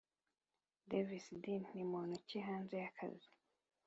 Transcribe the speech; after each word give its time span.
davis 0.89 1.27
d 1.41 1.43
ni 1.73 1.83
muntu 1.91 2.15
ki 2.27 2.39
hanze 2.47 2.73
y’akazi 2.83 3.29